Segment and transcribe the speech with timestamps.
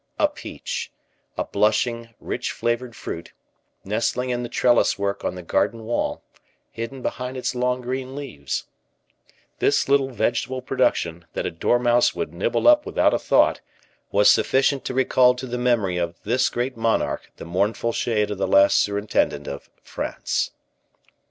[0.17, 0.91] A peach
[1.37, 3.33] a blushing, rich flavored fruit,
[3.83, 6.23] nestling in the trellis work on the garden wall,
[6.71, 8.63] hidden beneath its long, green leaves,
[9.59, 13.61] this little vegetable production, that a dormouse would nibble up without a thought,
[14.11, 18.39] was sufficient to recall to the memory of this great monarch the mournful shade of
[18.39, 20.49] the last surintendant of France.